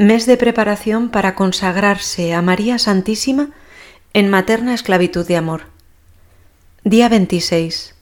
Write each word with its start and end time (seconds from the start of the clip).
Mes 0.00 0.26
de 0.26 0.36
preparación 0.36 1.08
para 1.08 1.34
consagrarse 1.34 2.32
a 2.32 2.40
María 2.40 2.78
Santísima 2.78 3.50
en 4.12 4.30
materna 4.30 4.72
esclavitud 4.72 5.26
de 5.26 5.36
amor. 5.36 5.62
Día 6.84 7.08
26. 7.08 7.96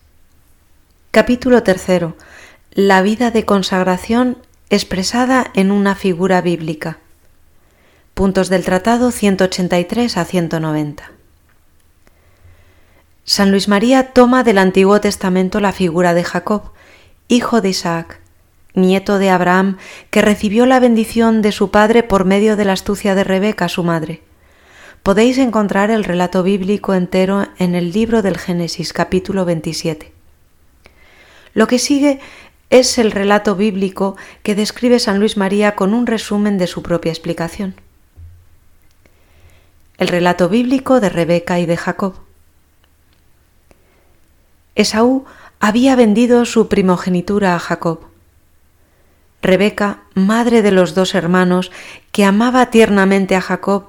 Capítulo 1.11 1.63
tercero. 1.63 2.15
La 2.71 3.01
vida 3.01 3.31
de 3.31 3.47
consagración 3.47 4.37
expresada 4.69 5.51
en 5.55 5.71
una 5.71 5.95
figura 5.95 6.43
bíblica. 6.43 6.99
Puntos 8.13 8.51
del 8.51 8.63
Tratado 8.63 9.11
183 9.11 10.19
a 10.19 10.27
190. 10.27 11.13
San 13.25 13.51
Luis 13.51 13.69
María 13.69 14.13
toma 14.13 14.45
del 14.45 14.59
Antiguo 14.59 15.01
Testamento 15.01 15.61
la 15.61 15.73
figura 15.73 16.13
de 16.13 16.25
Jacob, 16.25 16.73
hijo 17.29 17.63
de 17.63 17.71
Isaac, 17.71 18.21
nieto 18.77 19.19
de 19.19 19.31
Abraham, 19.31 19.79
que 20.11 20.23
recibió 20.23 20.67
la 20.67 20.79
bendición 20.79 21.43
de 21.43 21.51
su 21.51 21.73
padre 21.73 22.05
por 22.05 22.25
medio 22.25 22.55
de 22.55 22.65
la 22.65 22.75
astucia 22.75 23.17
de 23.17 23.25
Rebeca, 23.25 23.69
su 23.69 23.83
madre. 23.83 24.23
Podéis 25.03 25.39
encontrar 25.39 25.91
el 25.91 26.05
relato 26.05 26.43
bíblico 26.43 26.95
entero 26.95 27.47
en 27.59 27.75
el 27.75 27.93
libro 27.93 28.23
del 28.23 28.39
Génesis 28.39 28.93
capítulo 28.93 29.45
27. 29.45 30.13
Lo 31.55 31.67
que 31.67 31.79
sigue 31.79 32.21
es 32.71 32.99
el 32.99 33.13
relato 33.13 33.55
bíblico 33.55 34.17
que 34.43 34.55
describe 34.55 34.99
San 34.99 35.21
Luis 35.21 35.37
María 35.37 35.77
con 35.77 35.95
un 35.95 36.07
resumen 36.07 36.59
de 36.59 36.67
su 36.67 36.83
propia 36.83 37.13
explicación. 37.13 37.77
El 39.99 40.09
relato 40.09 40.49
bíblico 40.49 41.01
de 41.01 41.09
Rebeca 41.09 41.59
y 41.61 41.67
de 41.67 41.77
Jacob. 41.77 42.15
Esaú 44.75 45.25
había 45.59 45.97
vendido 45.97 46.45
su 46.45 46.69
primogenitura 46.69 47.55
a 47.55 47.59
Jacob. 47.59 48.06
Rebeca, 49.47 50.01
madre 50.15 50.61
de 50.61 50.73
los 50.73 50.95
dos 50.95 51.15
hermanos, 51.15 51.71
que 52.11 52.25
amaba 52.25 52.67
tiernamente 52.71 53.37
a 53.37 53.41
Jacob, 53.41 53.89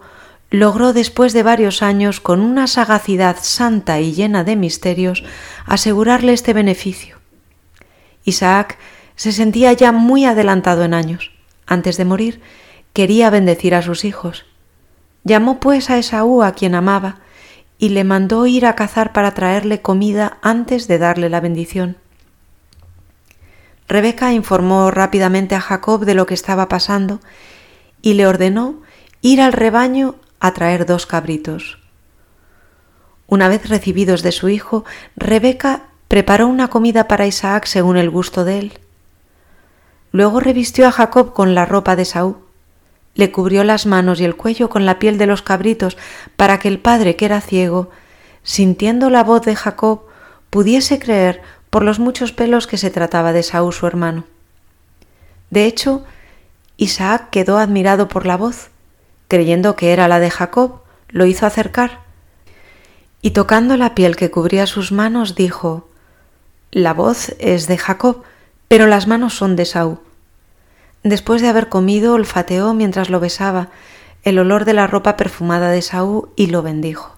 logró 0.52 0.94
después 0.94 1.34
de 1.34 1.42
varios 1.42 1.82
años, 1.82 2.22
con 2.22 2.42
una 2.42 2.68
sagacidad 2.68 3.38
santa 3.42 4.00
y 4.00 4.14
llena 4.14 4.44
de 4.44 4.56
misterios, 4.56 5.24
asegurarle 5.66 6.34
este 6.34 6.54
beneficio. 6.54 7.18
Isaac 8.24 8.78
se 9.16 9.32
sentía 9.32 9.74
ya 9.74 9.92
muy 9.92 10.26
adelantado 10.26 10.84
en 10.84 10.94
años. 10.94 11.32
Antes 11.66 11.98
de 11.98 12.06
morir, 12.06 12.40
quería 12.94 13.32
bendecir 13.32 13.74
a 13.74 13.82
sus 13.82 14.06
hijos. 14.06 14.46
Llamó 15.24 15.60
pues 15.60 15.90
a 15.90 15.98
Esaú, 15.98 16.44
a 16.44 16.52
quien 16.52 16.76
amaba, 16.76 17.22
y 17.80 17.90
le 17.90 18.04
mandó 18.04 18.46
ir 18.46 18.68
a 18.68 18.76
cazar 18.76 19.12
para 19.12 19.34
traerle 19.34 19.82
comida 19.82 20.38
antes 20.44 20.88
de 20.88 21.00
darle 21.00 21.30
la 21.30 21.40
bendición. 21.40 21.98
Rebeca 23.88 24.34
informó 24.34 24.92
rápidamente 24.92 25.56
a 25.56 25.62
Jacob 25.62 26.06
de 26.06 26.14
lo 26.14 26.26
que 26.26 26.34
estaba 26.34 26.68
pasando 26.68 27.20
y 28.02 28.14
le 28.14 28.28
ordenó 28.28 28.82
ir 29.22 29.42
al 29.42 29.54
rebaño 29.54 30.16
a 30.40 30.54
traer 30.54 30.86
dos 30.86 31.06
cabritos. 31.06 31.80
Una 33.28 33.50
vez 33.50 33.68
recibidos 33.70 34.24
de 34.24 34.32
su 34.32 34.50
hijo, 34.50 34.86
Rebeca 35.16 35.88
preparó 36.08 36.48
una 36.48 36.70
comida 36.70 37.08
para 37.08 37.28
Isaac 37.28 37.66
según 37.66 37.98
el 37.98 38.10
gusto 38.10 38.46
de 38.46 38.60
él. 38.60 38.80
Luego 40.12 40.40
revistió 40.40 40.88
a 40.88 40.92
Jacob 40.92 41.34
con 41.34 41.56
la 41.56 41.66
ropa 41.66 41.96
de 41.96 42.06
Saúl, 42.06 42.38
le 43.16 43.32
cubrió 43.32 43.64
las 43.64 43.86
manos 43.86 44.22
y 44.22 44.26
el 44.26 44.36
cuello 44.36 44.70
con 44.70 44.86
la 44.86 45.00
piel 45.00 45.18
de 45.18 45.26
los 45.26 45.42
cabritos 45.42 45.98
para 46.36 46.60
que 46.60 46.68
el 46.68 46.80
padre, 46.80 47.16
que 47.16 47.26
era 47.26 47.42
ciego, 47.42 47.90
sintiendo 48.44 49.10
la 49.10 49.24
voz 49.24 49.42
de 49.42 49.56
Jacob, 49.56 50.04
pudiese 50.50 51.00
creer 51.00 51.42
por 51.70 51.84
los 51.84 52.00
muchos 52.00 52.32
pelos 52.32 52.68
que 52.68 52.78
se 52.78 52.90
trataba 52.90 53.34
de 53.34 53.44
Saúl 53.44 53.74
su 53.74 53.88
hermano. 53.88 54.26
De 55.50 55.66
hecho, 55.66 56.04
Isaac 56.78 57.30
quedó 57.32 57.58
admirado 57.58 58.08
por 58.08 58.26
la 58.26 58.38
voz, 58.38 58.70
creyendo 59.28 59.76
que 59.76 59.94
era 59.94 60.08
la 60.08 60.20
de 60.20 60.30
Jacob, 60.30 60.82
lo 61.10 61.26
hizo 61.26 61.46
acercar, 61.46 62.02
y 63.22 63.32
tocando 63.32 63.78
la 63.78 63.96
piel 63.96 64.16
que 64.16 64.32
cubría 64.32 64.68
sus 64.68 64.92
manos, 64.92 65.36
dijo 65.36 65.90
La 66.72 66.94
voz 66.94 67.36
es 67.40 67.68
de 67.68 67.78
Jacob, 67.78 68.24
pero 68.68 68.86
las 68.88 69.08
manos 69.08 69.36
son 69.36 69.56
de 69.56 69.66
Saúl. 69.66 70.00
Después 71.04 71.42
de 71.42 71.48
haber 71.48 71.70
comido, 71.70 72.14
olfateó 72.14 72.74
mientras 72.74 73.10
lo 73.10 73.20
besaba 73.20 73.70
el 74.24 74.40
olor 74.40 74.66
de 74.66 74.74
la 74.74 74.88
ropa 74.88 75.16
perfumada 75.16 75.70
de 75.72 75.82
Saúl 75.82 76.30
y 76.36 76.48
lo 76.48 76.62
bendijo. 76.62 77.17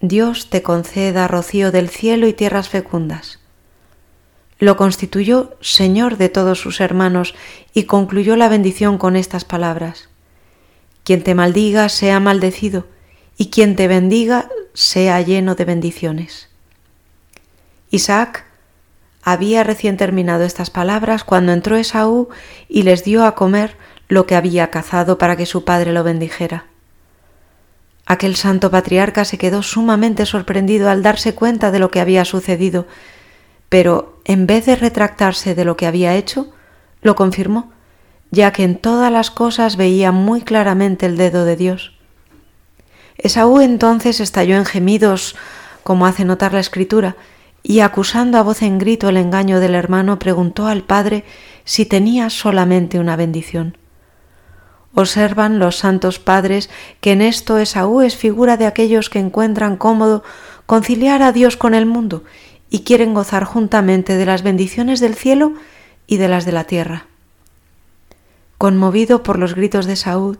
Dios 0.00 0.50
te 0.50 0.62
conceda 0.62 1.26
rocío 1.26 1.72
del 1.72 1.88
cielo 1.88 2.26
y 2.26 2.34
tierras 2.34 2.68
fecundas. 2.68 3.40
Lo 4.58 4.76
constituyó 4.76 5.56
Señor 5.60 6.16
de 6.18 6.28
todos 6.28 6.60
sus 6.60 6.80
hermanos 6.80 7.34
y 7.72 7.84
concluyó 7.84 8.36
la 8.36 8.48
bendición 8.48 8.98
con 8.98 9.16
estas 9.16 9.44
palabras. 9.44 10.08
Quien 11.04 11.22
te 11.22 11.34
maldiga 11.34 11.88
sea 11.88 12.20
maldecido, 12.20 12.86
y 13.38 13.50
quien 13.50 13.76
te 13.76 13.86
bendiga 13.86 14.48
sea 14.74 15.20
lleno 15.20 15.54
de 15.54 15.64
bendiciones. 15.64 16.48
Isaac 17.90 18.44
había 19.22 19.64
recién 19.64 19.96
terminado 19.96 20.44
estas 20.44 20.70
palabras 20.70 21.24
cuando 21.24 21.52
entró 21.52 21.76
Esaú 21.76 22.28
y 22.68 22.82
les 22.82 23.04
dio 23.04 23.24
a 23.24 23.34
comer 23.34 23.76
lo 24.08 24.26
que 24.26 24.36
había 24.36 24.70
cazado 24.70 25.18
para 25.18 25.36
que 25.36 25.46
su 25.46 25.64
padre 25.64 25.92
lo 25.92 26.04
bendijera. 26.04 26.66
Aquel 28.06 28.36
santo 28.36 28.70
patriarca 28.70 29.24
se 29.24 29.36
quedó 29.36 29.64
sumamente 29.64 30.26
sorprendido 30.26 30.88
al 30.88 31.02
darse 31.02 31.34
cuenta 31.34 31.72
de 31.72 31.80
lo 31.80 31.90
que 31.90 32.00
había 32.00 32.24
sucedido, 32.24 32.86
pero 33.68 34.20
en 34.24 34.46
vez 34.46 34.64
de 34.66 34.76
retractarse 34.76 35.56
de 35.56 35.64
lo 35.64 35.76
que 35.76 35.86
había 35.86 36.14
hecho, 36.14 36.52
lo 37.02 37.16
confirmó, 37.16 37.72
ya 38.30 38.52
que 38.52 38.62
en 38.62 38.76
todas 38.76 39.10
las 39.10 39.32
cosas 39.32 39.76
veía 39.76 40.12
muy 40.12 40.42
claramente 40.42 41.06
el 41.06 41.16
dedo 41.16 41.44
de 41.44 41.56
Dios. 41.56 41.94
Esaú 43.18 43.60
entonces 43.60 44.20
estalló 44.20 44.56
en 44.56 44.66
gemidos, 44.66 45.34
como 45.82 46.06
hace 46.06 46.24
notar 46.24 46.52
la 46.52 46.60
escritura, 46.60 47.16
y 47.64 47.80
acusando 47.80 48.38
a 48.38 48.42
voz 48.42 48.62
en 48.62 48.78
grito 48.78 49.08
el 49.08 49.16
engaño 49.16 49.58
del 49.58 49.74
hermano, 49.74 50.20
preguntó 50.20 50.68
al 50.68 50.84
padre 50.84 51.24
si 51.64 51.86
tenía 51.86 52.30
solamente 52.30 53.00
una 53.00 53.16
bendición. 53.16 53.76
Observan 54.98 55.58
los 55.58 55.76
santos 55.76 56.18
padres 56.18 56.70
que 57.02 57.12
en 57.12 57.20
esto 57.20 57.58
Esaú 57.58 58.00
es 58.00 58.16
figura 58.16 58.56
de 58.56 58.64
aquellos 58.64 59.10
que 59.10 59.18
encuentran 59.18 59.76
cómodo 59.76 60.24
conciliar 60.64 61.22
a 61.22 61.32
Dios 61.32 61.58
con 61.58 61.74
el 61.74 61.84
mundo 61.84 62.24
y 62.70 62.80
quieren 62.80 63.12
gozar 63.12 63.44
juntamente 63.44 64.16
de 64.16 64.24
las 64.24 64.42
bendiciones 64.42 64.98
del 65.00 65.14
cielo 65.14 65.52
y 66.06 66.16
de 66.16 66.28
las 66.28 66.46
de 66.46 66.52
la 66.52 66.64
tierra. 66.64 67.08
Conmovido 68.56 69.22
por 69.22 69.38
los 69.38 69.54
gritos 69.54 69.84
de 69.84 69.96
Saúl, 69.96 70.38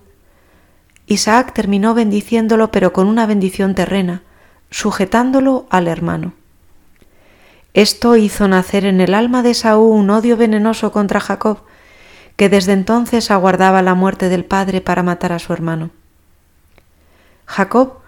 Isaac 1.06 1.52
terminó 1.52 1.92
bendiciéndolo 1.92 2.72
pero 2.72 2.94
con 2.94 3.08
una 3.08 3.26
bendición 3.26 3.74
terrena, 3.74 4.22
sujetándolo 4.70 5.66
al 5.68 5.86
hermano. 5.86 6.32
Esto 7.74 8.16
hizo 8.16 8.48
nacer 8.48 8.86
en 8.86 9.02
el 9.02 9.12
alma 9.12 9.42
de 9.42 9.52
Saúl 9.52 10.00
un 10.00 10.08
odio 10.08 10.38
venenoso 10.38 10.92
contra 10.92 11.20
Jacob, 11.20 11.58
que 12.36 12.48
desde 12.48 12.72
entonces 12.72 13.30
aguardaba 13.30 13.82
la 13.82 13.94
muerte 13.94 14.28
del 14.28 14.44
padre 14.44 14.80
para 14.80 15.02
matar 15.02 15.32
a 15.32 15.38
su 15.38 15.52
hermano. 15.52 15.90
Jacob 17.46 17.98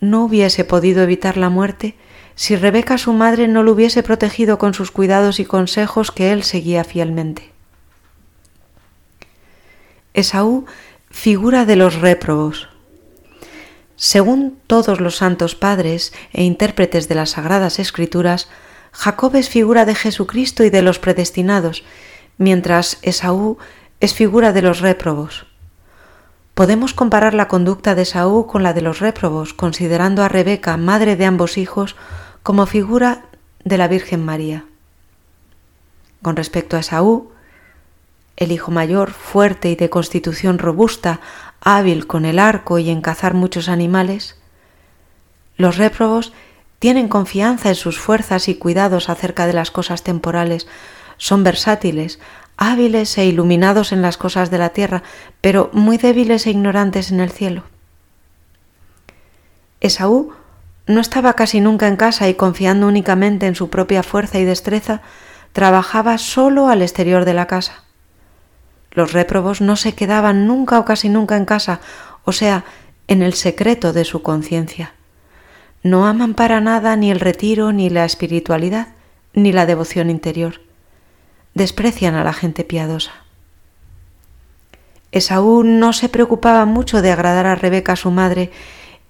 no 0.00 0.24
hubiese 0.24 0.64
podido 0.64 1.02
evitar 1.02 1.36
la 1.36 1.48
muerte 1.48 1.96
si 2.34 2.54
Rebeca 2.54 2.98
su 2.98 3.12
madre 3.12 3.48
no 3.48 3.64
lo 3.64 3.72
hubiese 3.72 4.02
protegido 4.04 4.58
con 4.58 4.72
sus 4.72 4.92
cuidados 4.92 5.40
y 5.40 5.44
consejos 5.44 6.12
que 6.12 6.30
él 6.30 6.44
seguía 6.44 6.84
fielmente. 6.84 7.50
Esaú 10.14 10.66
figura 11.10 11.64
de 11.64 11.76
los 11.76 11.96
réprobos. 11.96 12.68
Según 13.96 14.58
todos 14.68 15.00
los 15.00 15.16
santos 15.16 15.56
padres 15.56 16.12
e 16.32 16.44
intérpretes 16.44 17.08
de 17.08 17.16
las 17.16 17.30
sagradas 17.30 17.80
escrituras, 17.80 18.48
Jacob 18.92 19.34
es 19.34 19.48
figura 19.48 19.84
de 19.84 19.96
Jesucristo 19.96 20.62
y 20.62 20.70
de 20.70 20.82
los 20.82 21.00
predestinados, 21.00 21.82
mientras 22.36 22.98
Esaú 23.02 23.58
es 24.00 24.14
figura 24.14 24.52
de 24.52 24.62
los 24.62 24.80
réprobos. 24.80 25.46
Podemos 26.54 26.94
comparar 26.94 27.34
la 27.34 27.48
conducta 27.48 27.94
de 27.94 28.02
Esaú 28.02 28.46
con 28.46 28.62
la 28.62 28.72
de 28.72 28.80
los 28.80 29.00
réprobos, 29.00 29.54
considerando 29.54 30.22
a 30.22 30.28
Rebeca, 30.28 30.76
madre 30.76 31.16
de 31.16 31.24
ambos 31.24 31.58
hijos, 31.58 31.96
como 32.42 32.66
figura 32.66 33.24
de 33.64 33.78
la 33.78 33.88
Virgen 33.88 34.24
María. 34.24 34.64
Con 36.22 36.36
respecto 36.36 36.76
a 36.76 36.80
Esaú, 36.80 37.30
el 38.36 38.52
hijo 38.52 38.70
mayor, 38.70 39.10
fuerte 39.10 39.70
y 39.70 39.76
de 39.76 39.90
constitución 39.90 40.58
robusta, 40.58 41.20
hábil 41.60 42.06
con 42.06 42.24
el 42.24 42.38
arco 42.38 42.78
y 42.78 42.90
en 42.90 43.00
cazar 43.00 43.34
muchos 43.34 43.68
animales, 43.68 44.36
los 45.56 45.76
réprobos 45.76 46.32
tienen 46.78 47.08
confianza 47.08 47.68
en 47.68 47.74
sus 47.74 47.98
fuerzas 47.98 48.48
y 48.48 48.54
cuidados 48.54 49.08
acerca 49.08 49.48
de 49.48 49.52
las 49.52 49.72
cosas 49.72 50.04
temporales, 50.04 50.68
son 51.16 51.42
versátiles, 51.42 52.20
hábiles 52.58 53.16
e 53.16 53.24
iluminados 53.24 53.92
en 53.92 54.02
las 54.02 54.18
cosas 54.18 54.50
de 54.50 54.58
la 54.58 54.70
tierra, 54.70 55.02
pero 55.40 55.70
muy 55.72 55.96
débiles 55.96 56.46
e 56.46 56.50
ignorantes 56.50 57.10
en 57.10 57.20
el 57.20 57.30
cielo. 57.30 57.62
Esaú 59.80 60.32
no 60.86 61.00
estaba 61.00 61.34
casi 61.34 61.60
nunca 61.60 61.86
en 61.86 61.96
casa 61.96 62.28
y 62.28 62.34
confiando 62.34 62.88
únicamente 62.88 63.46
en 63.46 63.54
su 63.54 63.70
propia 63.70 64.02
fuerza 64.02 64.38
y 64.38 64.44
destreza, 64.44 65.02
trabajaba 65.52 66.18
solo 66.18 66.68
al 66.68 66.82
exterior 66.82 67.24
de 67.24 67.34
la 67.34 67.46
casa. 67.46 67.84
Los 68.90 69.12
réprobos 69.12 69.60
no 69.60 69.76
se 69.76 69.94
quedaban 69.94 70.46
nunca 70.46 70.78
o 70.80 70.84
casi 70.84 71.08
nunca 71.08 71.36
en 71.36 71.44
casa, 71.44 71.80
o 72.24 72.32
sea, 72.32 72.64
en 73.06 73.22
el 73.22 73.34
secreto 73.34 73.92
de 73.92 74.04
su 74.04 74.22
conciencia. 74.22 74.94
No 75.82 76.06
aman 76.06 76.34
para 76.34 76.60
nada 76.60 76.96
ni 76.96 77.10
el 77.10 77.20
retiro, 77.20 77.72
ni 77.72 77.88
la 77.88 78.04
espiritualidad, 78.04 78.88
ni 79.32 79.52
la 79.52 79.64
devoción 79.64 80.10
interior. 80.10 80.67
Desprecian 81.58 82.14
a 82.14 82.22
la 82.22 82.32
gente 82.32 82.62
piadosa. 82.62 83.10
Esaú 85.10 85.64
no 85.64 85.92
se 85.92 86.08
preocupaba 86.08 86.66
mucho 86.66 87.02
de 87.02 87.10
agradar 87.10 87.46
a 87.46 87.56
Rebeca 87.56 87.96
su 87.96 88.12
madre 88.12 88.52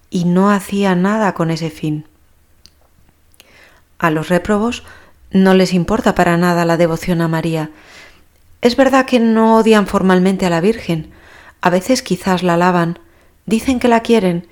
y 0.08 0.24
no 0.24 0.50
hacía 0.50 0.94
nada 0.94 1.34
con 1.34 1.50
ese 1.50 1.68
fin. 1.68 2.06
A 3.98 4.10
los 4.10 4.30
réprobos 4.30 4.82
no 5.30 5.52
les 5.52 5.74
importa 5.74 6.14
para 6.14 6.38
nada 6.38 6.64
la 6.64 6.78
devoción 6.78 7.20
a 7.20 7.28
María. 7.28 7.70
Es 8.62 8.76
verdad 8.76 9.04
que 9.04 9.20
no 9.20 9.58
odian 9.58 9.86
formalmente 9.86 10.46
a 10.46 10.50
la 10.50 10.62
Virgen, 10.62 11.10
a 11.60 11.68
veces 11.68 12.00
quizás 12.00 12.42
la 12.42 12.54
alaban, 12.54 12.98
dicen 13.44 13.78
que 13.78 13.88
la 13.88 14.00
quieren 14.00 14.48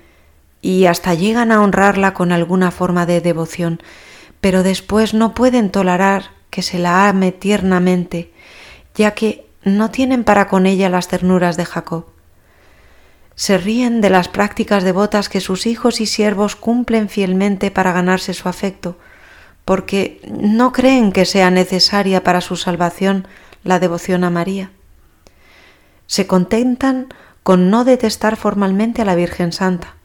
y 0.61 0.85
hasta 0.85 1.15
llegan 1.15 1.51
a 1.51 1.63
honrarla 1.63 2.13
con 2.13 2.31
alguna 2.31 2.69
forma 2.69 3.07
de 3.07 3.21
devoción, 3.21 3.81
pero 4.39 4.61
después 4.61 5.15
no 5.15 5.33
pueden 5.33 5.71
tolerar 5.71 6.36
que 6.49 6.61
se 6.61 6.79
la 6.79 7.09
ame 7.09 7.31
tiernamente, 7.31 8.31
ya 8.95 9.11
que 9.11 9.47
no 9.63 9.91
tienen 9.91 10.23
para 10.23 10.47
con 10.47 10.65
ella 10.65 10.89
las 10.89 11.07
ternuras 11.07 11.57
de 11.57 11.65
Jacob. 11.65 12.05
Se 13.35 13.57
ríen 13.57 14.01
de 14.01 14.09
las 14.09 14.29
prácticas 14.29 14.83
devotas 14.83 15.29
que 15.29 15.41
sus 15.41 15.67
hijos 15.67 16.01
y 16.01 16.07
siervos 16.07 16.55
cumplen 16.55 17.07
fielmente 17.07 17.69
para 17.69 17.91
ganarse 17.91 18.33
su 18.33 18.49
afecto, 18.49 18.97
porque 19.65 20.21
no 20.27 20.71
creen 20.71 21.11
que 21.11 21.25
sea 21.25 21.51
necesaria 21.51 22.23
para 22.23 22.41
su 22.41 22.55
salvación 22.55 23.27
la 23.63 23.79
devoción 23.79 24.23
a 24.23 24.29
María. 24.29 24.71
Se 26.07 26.25
contentan 26.25 27.13
con 27.43 27.69
no 27.69 27.83
detestar 27.83 28.37
formalmente 28.37 29.01
a 29.01 29.05
la 29.05 29.15
Virgen 29.15 29.51
Santa. 29.51 29.95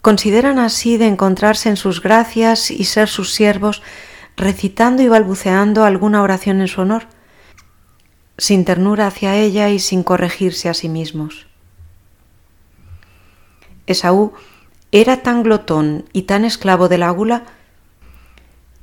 Consideran 0.00 0.58
así 0.58 0.96
de 0.96 1.06
encontrarse 1.06 1.68
en 1.68 1.76
sus 1.76 2.02
gracias 2.02 2.70
y 2.70 2.84
ser 2.84 3.08
sus 3.08 3.34
siervos, 3.34 3.82
recitando 4.38 5.02
y 5.02 5.08
balbuceando 5.08 5.84
alguna 5.84 6.22
oración 6.22 6.60
en 6.60 6.68
su 6.68 6.80
honor, 6.80 7.06
sin 8.38 8.64
ternura 8.64 9.08
hacia 9.08 9.34
ella 9.34 9.68
y 9.68 9.80
sin 9.80 10.04
corregirse 10.04 10.68
a 10.68 10.74
sí 10.74 10.88
mismos. 10.88 11.48
Esaú 13.86 14.32
era 14.92 15.22
tan 15.22 15.42
glotón 15.42 16.04
y 16.12 16.22
tan 16.22 16.44
esclavo 16.44 16.88
del 16.88 17.02
águla 17.02 17.44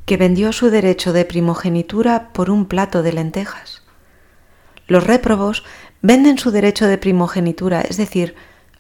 que 0.05 0.17
vendió 0.17 0.51
su 0.51 0.69
derecho 0.69 1.13
de 1.13 1.23
primogenitura 1.23 2.33
por 2.33 2.49
un 2.49 2.65
plato 2.65 3.01
de 3.01 3.13
lentejas. 3.13 3.81
Los 4.87 5.05
réprobos 5.05 5.63
venden 6.01 6.37
su 6.37 6.51
derecho 6.51 6.85
de 6.85 6.97
primogenitura, 6.97 7.81
es 7.81 7.95
decir, 7.95 8.35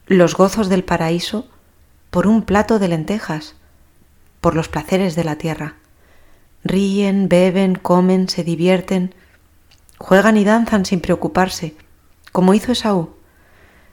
los 0.07 0.35
gozos 0.35 0.67
del 0.67 0.83
paraíso, 0.83 1.47
por 2.11 2.27
un 2.27 2.43
plato 2.43 2.79
de 2.79 2.89
lentejas, 2.89 3.55
por 4.41 4.55
los 4.55 4.67
placeres 4.67 5.15
de 5.15 5.23
la 5.23 5.37
tierra. 5.37 5.77
Ríen, 6.65 7.29
beben, 7.29 7.75
comen, 7.75 8.27
se 8.27 8.43
divierten, 8.43 9.13
juegan 9.99 10.35
y 10.35 10.43
danzan 10.43 10.83
sin 10.83 10.99
preocuparse, 10.99 11.75
como 12.31 12.55
hizo 12.55 12.71
Esaú, 12.71 13.11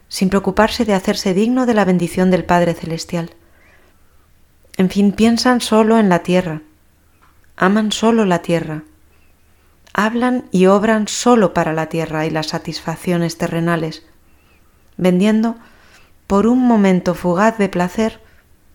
sin 0.09 0.31
preocuparse 0.31 0.87
de 0.87 0.95
hacerse 0.95 1.35
digno 1.35 1.67
de 1.67 1.75
la 1.75 1.85
bendición 1.85 2.31
del 2.31 2.47
Padre 2.47 2.73
Celestial. 2.73 3.31
En 4.79 4.89
fin, 4.89 5.13
piensan 5.13 5.61
solo 5.61 5.99
en 5.99 6.09
la 6.09 6.21
tierra, 6.21 6.63
aman 7.57 7.93
solo 7.93 8.25
la 8.25 8.41
tierra, 8.41 8.85
hablan 9.93 10.47
y 10.51 10.65
obran 10.65 11.09
solo 11.09 11.53
para 11.53 11.75
la 11.75 11.91
tierra 11.91 12.25
y 12.25 12.31
las 12.31 12.47
satisfacciones 12.47 13.37
terrenales, 13.37 14.03
vendiendo 14.97 15.57
por 16.27 16.47
un 16.47 16.67
momento 16.67 17.15
fugaz 17.15 17.59
de 17.59 17.69
placer, 17.69 18.21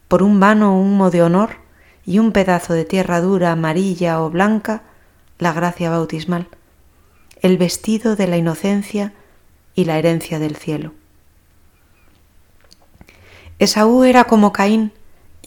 por 0.07 0.21
un 0.21 0.39
vano 0.39 0.79
humo 0.79 1.09
de 1.09 1.23
honor 1.23 1.66
y 2.07 2.19
un 2.19 2.31
pedazo 2.31 2.73
de 2.73 2.85
tierra 2.85 3.19
dura, 3.19 3.51
amarilla 3.51 4.21
o 4.21 4.29
blanca, 4.29 4.81
la 5.37 5.51
gracia 5.51 5.89
bautismal, 5.89 6.47
el 7.41 7.57
vestido 7.57 8.15
de 8.15 8.27
la 8.27 8.37
inocencia 8.37 9.13
y 9.75 9.83
la 9.83 9.99
herencia 9.99 10.39
del 10.39 10.55
cielo. 10.55 10.93
Esaú 13.59 14.05
era 14.05 14.23
como 14.23 14.53
Caín, 14.53 14.93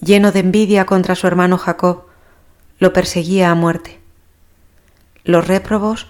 lleno 0.01 0.33
de 0.33 0.41
envidia 0.41 0.85
contra 0.85 1.15
su 1.15 1.27
hermano 1.27 1.57
Jacob, 1.57 2.05
lo 2.79 2.93
perseguía 2.93 3.51
a 3.51 3.55
muerte. 3.55 3.99
Los 5.25 5.49
réprobos 5.49 6.09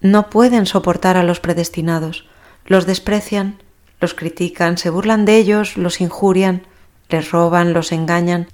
no 0.00 0.30
pueden 0.30 0.66
soportar 0.66 1.16
a 1.16 1.24
los 1.24 1.40
predestinados, 1.40 2.28
los 2.66 2.86
desprecian, 2.86 3.60
los 4.00 4.14
critican, 4.14 4.78
se 4.78 4.90
burlan 4.90 5.24
de 5.24 5.38
ellos, 5.38 5.76
los 5.76 6.00
injurian, 6.00 6.62
les 7.08 7.32
roban, 7.32 7.72
los 7.72 7.90
engañan, 7.90 8.46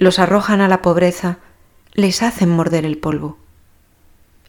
los 0.00 0.18
arrojan 0.18 0.62
a 0.62 0.68
la 0.68 0.80
pobreza, 0.80 1.36
les 1.92 2.22
hacen 2.22 2.48
morder 2.48 2.86
el 2.86 2.96
polvo. 2.96 3.36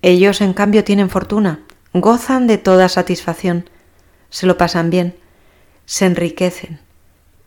Ellos, 0.01 0.39
en 0.39 0.53
cambio, 0.53 0.85
tienen 0.85 1.09
fortuna, 1.09 1.59
gozan 1.93 2.47
de 2.47 2.57
toda 2.57 2.87
satisfacción, 2.87 3.69
se 4.29 4.47
lo 4.47 4.57
pasan 4.57 4.89
bien, 4.89 5.13
se 5.85 6.05
enriquecen, 6.05 6.79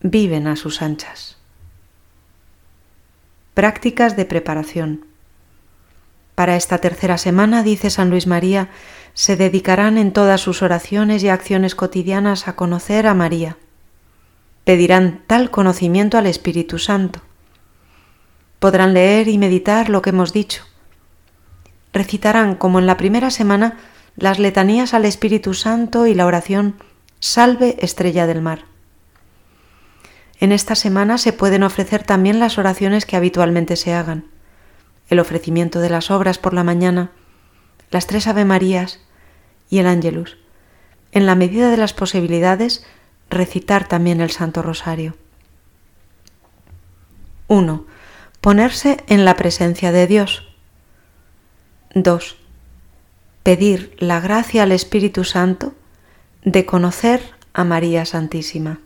viven 0.01 0.45
a 0.45 0.55
sus 0.55 0.83
anchas. 0.83 1.37
Prácticas 3.55 4.15
de 4.15 4.25
preparación. 4.25 5.07
Para 6.35 6.57
esta 6.57 6.77
tercera 6.77 7.17
semana, 7.17 7.63
dice 7.63 7.89
San 7.89 8.11
Luis 8.11 8.27
María, 8.27 8.69
se 9.15 9.35
dedicarán 9.35 9.97
en 9.97 10.13
todas 10.13 10.41
sus 10.41 10.61
oraciones 10.61 11.23
y 11.23 11.29
acciones 11.29 11.73
cotidianas 11.73 12.47
a 12.47 12.55
conocer 12.55 13.07
a 13.07 13.15
María. 13.15 13.57
Pedirán 14.63 15.23
tal 15.25 15.49
conocimiento 15.49 16.19
al 16.19 16.27
Espíritu 16.27 16.77
Santo. 16.77 17.21
Podrán 18.65 18.95
leer 18.95 19.27
y 19.27 19.37
meditar 19.37 19.89
lo 19.89 20.01
que 20.01 20.09
hemos 20.09 20.33
dicho. 20.33 20.63
Recitarán, 21.93 22.55
como 22.55 22.79
en 22.79 22.87
la 22.87 22.97
primera 22.97 23.29
semana, 23.29 23.77
las 24.15 24.39
letanías 24.39 24.95
al 24.95 25.05
Espíritu 25.05 25.53
Santo 25.53 26.07
y 26.07 26.15
la 26.15 26.25
oración 26.25 26.73
Salve 27.19 27.77
Estrella 27.81 28.25
del 28.25 28.41
Mar. 28.41 28.65
En 30.39 30.51
esta 30.51 30.73
semana 30.73 31.19
se 31.19 31.31
pueden 31.31 31.61
ofrecer 31.61 32.01
también 32.05 32.39
las 32.39 32.57
oraciones 32.57 33.05
que 33.05 33.15
habitualmente 33.15 33.75
se 33.75 33.93
hagan. 33.93 34.25
El 35.09 35.19
ofrecimiento 35.19 35.79
de 35.79 35.91
las 35.91 36.09
obras 36.09 36.39
por 36.39 36.55
la 36.55 36.63
mañana, 36.63 37.11
las 37.91 38.07
tres 38.07 38.25
Ave 38.25 38.45
Marías 38.45 38.99
y 39.69 39.77
el 39.77 39.85
Ángelus. 39.85 40.37
En 41.11 41.27
la 41.27 41.35
medida 41.35 41.69
de 41.69 41.77
las 41.77 41.93
posibilidades, 41.93 42.83
recitar 43.29 43.87
también 43.87 44.21
el 44.21 44.31
Santo 44.31 44.63
Rosario. 44.63 45.15
1. 47.47 47.93
Ponerse 48.45 49.03
en 49.07 49.25
la 49.25 49.37
presencia 49.37 49.91
de 49.91 50.05
Dios. 50.05 50.43
2. 51.95 52.37
Pedir 53.41 53.95
la 53.97 54.19
gracia 54.19 54.61
al 54.61 54.71
Espíritu 54.71 55.23
Santo 55.23 55.73
de 56.43 56.63
conocer 56.63 57.23
a 57.53 57.63
María 57.63 58.05
Santísima. 58.05 58.81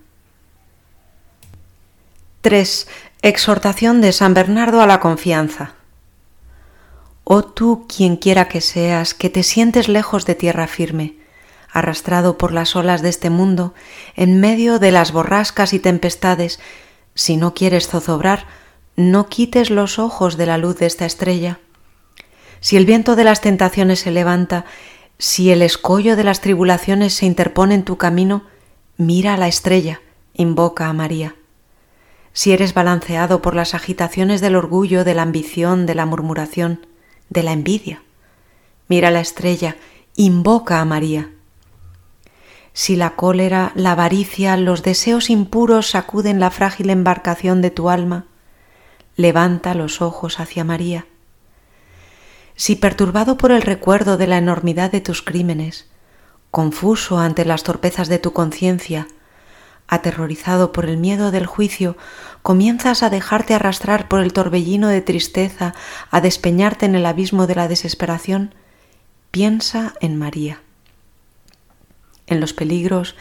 3. 2.39 2.87
Exhortación 3.21 3.99
de 3.99 4.13
San 4.13 4.33
Bernardo 4.33 4.79
a 4.79 4.87
la 4.87 5.01
confianza. 5.01 5.73
Oh 7.25 7.43
tú, 7.43 7.85
quien 7.93 8.15
quiera 8.15 8.47
que 8.47 8.61
seas, 8.61 9.13
que 9.13 9.29
te 9.29 9.43
sientes 9.43 9.89
lejos 9.89 10.25
de 10.25 10.35
tierra 10.35 10.67
firme, 10.67 11.17
arrastrado 11.69 12.37
por 12.37 12.53
las 12.53 12.77
olas 12.77 13.01
de 13.01 13.09
este 13.09 13.29
mundo, 13.29 13.73
en 14.15 14.39
medio 14.39 14.79
de 14.79 14.93
las 14.93 15.11
borrascas 15.11 15.73
y 15.73 15.79
tempestades, 15.79 16.61
si 17.13 17.35
no 17.35 17.53
quieres 17.53 17.89
zozobrar, 17.89 18.47
no 18.99 19.27
quites 19.27 19.69
los 19.69 19.97
ojos 19.97 20.37
de 20.37 20.45
la 20.45 20.57
luz 20.57 20.77
de 20.77 20.85
esta 20.85 21.05
estrella. 21.05 21.59
Si 22.59 22.77
el 22.77 22.85
viento 22.85 23.15
de 23.15 23.23
las 23.23 23.41
tentaciones 23.41 23.99
se 23.99 24.11
levanta, 24.11 24.65
si 25.17 25.51
el 25.51 25.61
escollo 25.61 26.15
de 26.15 26.23
las 26.23 26.41
tribulaciones 26.41 27.13
se 27.13 27.25
interpone 27.25 27.75
en 27.75 27.83
tu 27.83 27.97
camino, 27.97 28.43
mira 28.97 29.33
a 29.33 29.37
la 29.37 29.47
estrella, 29.47 30.01
invoca 30.33 30.87
a 30.87 30.93
María 30.93 31.35
si 32.33 32.53
eres 32.53 32.73
balanceado 32.73 33.41
por 33.41 33.55
las 33.55 33.73
agitaciones 33.73 34.41
del 34.41 34.55
orgullo, 34.55 35.03
de 35.03 35.13
la 35.13 35.23
ambición, 35.23 35.85
de 35.85 35.95
la 35.95 36.05
murmuración, 36.05 36.85
de 37.29 37.43
la 37.43 37.51
envidia. 37.51 38.01
Mira 38.87 39.11
la 39.11 39.19
estrella, 39.19 39.75
invoca 40.15 40.79
a 40.79 40.85
María. 40.85 41.31
Si 42.73 42.95
la 42.95 43.17
cólera, 43.17 43.73
la 43.75 43.91
avaricia, 43.91 44.55
los 44.57 44.83
deseos 44.83 45.29
impuros 45.29 45.89
sacuden 45.89 46.39
la 46.39 46.49
frágil 46.49 46.89
embarcación 46.91 47.61
de 47.61 47.71
tu 47.71 47.89
alma, 47.89 48.25
levanta 49.19 49.73
los 49.73 50.01
ojos 50.01 50.39
hacia 50.39 50.63
María. 50.63 51.05
Si 52.55 52.77
perturbado 52.77 53.35
por 53.35 53.51
el 53.51 53.61
recuerdo 53.61 54.15
de 54.15 54.27
la 54.27 54.37
enormidad 54.37 54.93
de 54.93 55.01
tus 55.01 55.21
crímenes, 55.21 55.89
confuso 56.51 57.19
ante 57.19 57.43
las 57.43 57.63
torpezas 57.63 58.07
de 58.07 58.17
tu 58.17 58.31
conciencia, 58.31 59.09
aterrorizado 59.89 60.71
por 60.71 60.85
el 60.85 60.95
miedo 60.95 61.31
del 61.31 61.47
juicio, 61.47 61.97
comienzas 62.43 63.03
a 63.03 63.09
dejarte 63.09 63.53
arrastrar 63.53 64.07
por 64.07 64.21
el 64.21 64.31
torbellino 64.31 64.87
de 64.87 65.01
tristeza, 65.01 65.75
a 66.11 66.21
despeñarte 66.21 66.85
en 66.85 66.95
el 66.95 67.05
abismo 67.05 67.45
de 67.45 67.55
la 67.55 67.67
desesperación, 67.67 68.55
piensa 69.31 69.95
en 69.99 70.17
María. 70.17 70.61
en 72.25 72.39
los 72.39 72.53
peligros, 72.53 73.15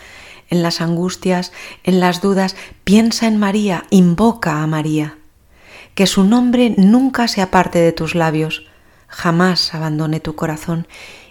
en 0.49 0.63
las 0.63 0.81
angustias, 0.81 1.51
en 1.83 1.99
las 1.99 2.21
dudas, 2.21 2.55
piensa 2.85 3.27
en 3.27 3.39
María, 3.39 3.85
invoca 3.91 4.63
a 4.63 4.67
María. 4.69 5.19
Que 5.99 6.07
su 6.07 6.23
nombre 6.23 6.75
nunca 6.77 7.27
se 7.27 7.43
aparte 7.43 7.81
de 7.81 7.91
tus 7.91 8.15
labios, 8.15 8.69
jamás 9.09 9.75
abandone 9.75 10.21
tu 10.21 10.37
corazón 10.37 10.87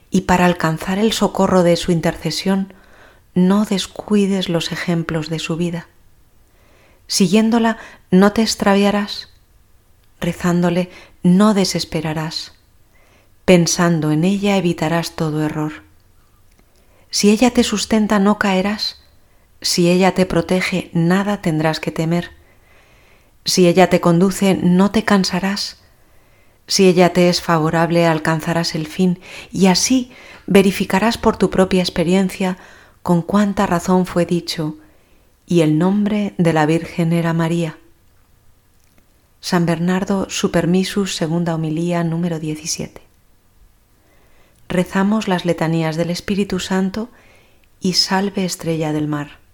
y 0.10 0.24
para 0.24 0.46
alcanzar 0.46 1.00
el 1.00 1.14
socorro 1.14 1.64
de 1.64 1.78
su 1.78 1.94
intercesión, 1.94 2.74
no 3.34 3.64
descuides 3.64 4.50
los 4.50 4.74
ejemplos 4.74 5.30
de 5.30 5.40
su 5.40 5.56
vida. 5.56 5.88
Siguiéndola 7.08 7.78
no 8.12 8.34
te 8.34 8.42
extraviarás, 8.42 9.30
rezándole 10.20 10.90
no 11.24 11.54
desesperarás, 11.54 12.52
pensando 13.46 14.12
en 14.12 14.26
ella 14.26 14.58
evitarás 14.58 15.12
todo 15.12 15.46
error. 15.46 15.84
Si 17.10 17.30
ella 17.30 17.52
te 17.52 17.64
sustenta 17.64 18.20
no 18.20 18.38
caerás, 18.38 19.02
si 19.62 19.90
ella 19.90 20.14
te 20.14 20.26
protege 20.26 20.90
nada 20.92 21.42
tendrás 21.42 21.80
que 21.80 21.92
temer, 21.92 22.37
si 23.48 23.66
ella 23.66 23.90
te 23.90 24.02
conduce 24.02 24.60
no 24.62 24.92
te 24.92 25.04
cansarás, 25.04 25.78
si 26.68 26.86
ella 26.86 27.14
te 27.14 27.30
es 27.30 27.42
favorable 27.42 28.06
alcanzarás 28.06 28.76
el 28.76 28.88
fin 28.88 29.20
y 29.54 29.68
así 29.68 30.12
verificarás 30.48 31.18
por 31.18 31.38
tu 31.38 31.50
propia 31.50 31.82
experiencia 31.82 32.58
con 33.02 33.22
cuánta 33.22 33.66
razón 33.66 34.06
fue 34.06 34.26
dicho, 34.26 34.76
y 35.46 35.62
el 35.62 35.78
nombre 35.78 36.34
de 36.38 36.52
la 36.52 36.66
Virgen 36.66 37.14
era 37.14 37.32
María. 37.32 37.78
San 39.40 39.66
Bernardo 39.66 40.30
Supermisus, 40.30 41.16
segunda 41.16 41.56
homilía, 41.56 42.04
número 42.04 42.40
17. 42.40 43.02
Rezamos 44.68 45.30
las 45.30 45.46
letanías 45.46 45.96
del 45.96 46.10
Espíritu 46.10 46.60
Santo 46.60 47.08
y 47.80 47.94
salve 47.94 48.44
estrella 48.44 48.92
del 48.92 49.08
mar. 49.08 49.47